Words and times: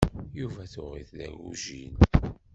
Yuba 0.39 0.63
tuɣ-it 0.73 1.09
d 1.17 1.19
agujil. 1.27 1.93